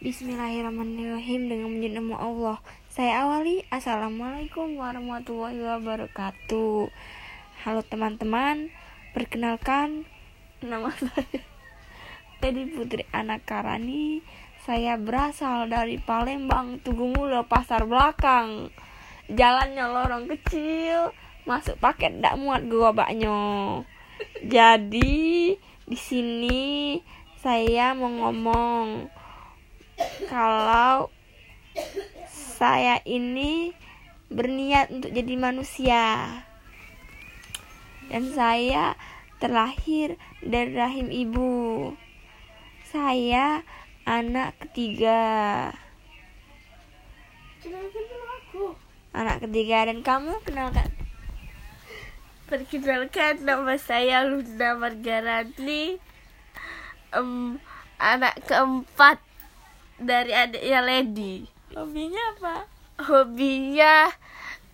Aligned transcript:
Bismillahirrahmanirrahim 0.00 1.52
dengan 1.52 1.68
menyebut 1.76 2.00
nama 2.00 2.16
Allah. 2.24 2.56
Saya 2.88 3.20
awali. 3.20 3.68
Assalamualaikum 3.68 4.80
warahmatullahi 4.80 5.60
wabarakatuh. 5.60 6.88
Halo 7.60 7.84
teman-teman, 7.84 8.72
perkenalkan 9.12 10.08
nama 10.64 10.88
saya 11.04 11.44
Teddy 12.40 12.72
Putri 12.72 13.04
Anak 13.12 13.44
Karani. 13.44 14.24
Saya 14.64 14.96
berasal 14.96 15.68
dari 15.68 16.00
Palembang, 16.00 16.80
Tugu 16.80 17.12
Mulo, 17.12 17.44
Pasar 17.44 17.84
Belakang. 17.84 18.72
Jalannya 19.28 19.84
lorong 19.84 20.32
kecil, 20.32 21.12
masuk 21.44 21.76
paket 21.76 22.16
tidak 22.16 22.40
muat 22.40 22.64
gerobaknya. 22.64 23.84
Jadi 24.48 25.60
di 25.84 25.98
sini 26.00 26.96
saya 27.36 27.92
mau 27.92 28.08
ngomong 28.08 29.19
kalau 30.28 31.08
saya 32.28 33.00
ini 33.08 33.72
berniat 34.30 34.92
untuk 34.92 35.10
jadi 35.10 35.34
manusia 35.40 36.04
dan 38.10 38.28
saya 38.34 38.98
terlahir 39.38 40.18
dari 40.42 40.74
rahim 40.74 41.08
ibu. 41.08 41.94
Saya 42.90 43.62
anak 44.04 44.58
ketiga. 44.66 45.70
Anak 49.14 49.46
ketiga 49.46 49.86
dan 49.86 50.02
kamu 50.02 50.42
kenalkan. 50.42 50.90
Perkenalkan 52.50 53.46
nama 53.46 53.78
saya 53.78 54.26
Luna 54.26 54.74
Margarani 54.74 56.02
Em, 57.10 57.58
Anak 58.00 58.42
keempat 58.46 59.18
dari 60.00 60.32
adiknya 60.32 60.80
Lady 60.80 61.44
Hobinya 61.70 62.22
apa? 62.34 62.56
Hobinya 63.00 64.10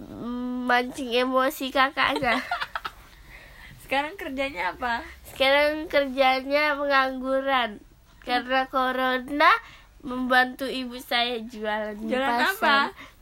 mm, 0.00 0.64
mancing 0.70 1.12
emosi 1.12 1.68
kakaknya 1.74 2.40
Sekarang 3.86 4.18
kerjanya 4.18 4.74
apa? 4.74 5.04
Sekarang 5.30 5.86
kerjanya 5.86 6.74
pengangguran 6.74 7.78
Karena 8.24 8.66
corona 8.66 9.50
membantu 10.02 10.66
ibu 10.66 10.98
saya 10.98 11.38
jualan 11.42 11.94
Jualan 11.98 12.54
pasar. 12.54 12.54
apa? 12.54 12.76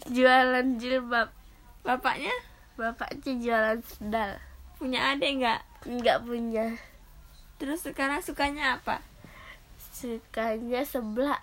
Jualan 0.09 0.77
jilbab 0.81 1.29
Bapaknya 1.85 2.33
Bapaknya 2.81 3.33
jualan 3.41 3.81
sendal 3.85 4.41
punya 4.85 5.17
adik 5.17 5.41
nggak? 5.41 5.61
Nggak 5.89 6.19
punya 6.29 6.77
Terus 7.57 7.87
sekarang 7.87 8.21
sukanya 8.21 8.77
apa? 8.77 9.01
Sukanya 9.95 10.83
sebelah 10.85 11.41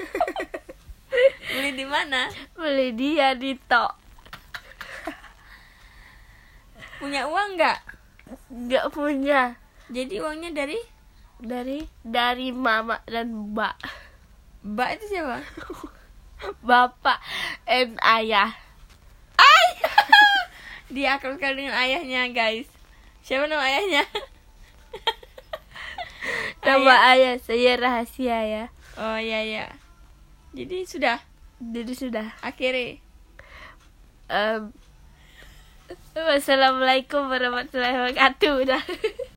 Beli 1.54 1.70
di 1.74 1.86
mana? 1.86 2.30
Beli 2.54 2.94
dia 2.94 3.34
di 3.34 3.56
tok 3.56 4.00
Punya 7.00 7.24
uang 7.24 7.56
nggak? 7.56 7.78
Nggak 8.52 8.86
punya. 8.92 9.56
Jadi 9.88 10.20
uangnya 10.20 10.52
dari? 10.52 10.76
Dari 11.40 11.80
Dari 12.04 12.52
mama 12.52 13.00
dan 13.08 13.32
mbak. 13.32 13.72
Mbak 14.60 14.88
itu 15.00 15.04
siapa? 15.16 15.40
Bapak 16.68 17.24
dan 17.64 17.96
ayah. 18.04 18.52
Dia 20.92 21.16
akrab 21.16 21.40
sekali 21.40 21.64
dengan 21.64 21.80
ayahnya 21.80 22.28
guys. 22.36 22.68
Siapa 23.24 23.48
nama 23.48 23.64
ayahnya? 23.64 24.04
Nama 26.60 27.16
ayah 27.16 27.40
saya 27.40 27.80
rahasia 27.80 28.38
ya. 28.44 28.64
Oh 29.00 29.16
iya 29.16 29.40
iya 29.40 29.66
Jadi 30.50 30.82
sudah. 30.86 31.18
Jadi 31.60 31.92
sudah. 31.92 32.26
Akhirnya 32.40 32.98
Em, 34.30 34.70
Wassalamualaikum 36.14 37.26
warahmatullahi 37.26 37.94
wabarakatuh. 37.98 38.52
Udah 38.62 38.82